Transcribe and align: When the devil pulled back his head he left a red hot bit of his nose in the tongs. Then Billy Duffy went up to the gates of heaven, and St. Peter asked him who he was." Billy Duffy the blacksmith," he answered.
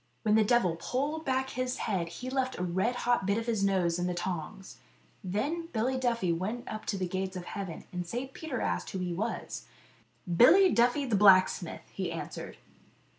When 0.23 0.33
the 0.33 0.43
devil 0.43 0.77
pulled 0.79 1.25
back 1.25 1.51
his 1.51 1.77
head 1.77 2.09
he 2.09 2.31
left 2.31 2.57
a 2.57 2.63
red 2.63 2.95
hot 3.05 3.27
bit 3.27 3.37
of 3.37 3.45
his 3.45 3.63
nose 3.63 3.99
in 3.99 4.07
the 4.07 4.15
tongs. 4.15 4.77
Then 5.23 5.67
Billy 5.73 5.95
Duffy 5.95 6.33
went 6.33 6.67
up 6.67 6.85
to 6.87 6.97
the 6.97 7.07
gates 7.07 7.37
of 7.37 7.45
heaven, 7.45 7.83
and 7.93 8.07
St. 8.07 8.33
Peter 8.33 8.61
asked 8.61 8.89
him 8.95 9.01
who 9.01 9.05
he 9.05 9.13
was." 9.13 9.67
Billy 10.37 10.71
Duffy 10.71 11.05
the 11.05 11.15
blacksmith," 11.15 11.83
he 11.93 12.11
answered. 12.11 12.57